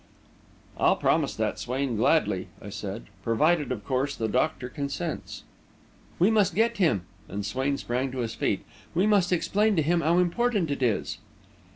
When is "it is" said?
10.71-11.19